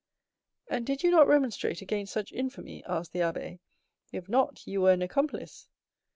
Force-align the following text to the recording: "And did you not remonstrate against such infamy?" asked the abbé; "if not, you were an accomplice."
"And 0.67 0.83
did 0.83 1.03
you 1.03 1.11
not 1.11 1.27
remonstrate 1.27 1.83
against 1.83 2.11
such 2.11 2.31
infamy?" 2.31 2.83
asked 2.85 3.11
the 3.13 3.19
abbé; 3.19 3.59
"if 4.11 4.27
not, 4.27 4.65
you 4.65 4.81
were 4.81 4.93
an 4.93 5.03
accomplice." 5.03 5.67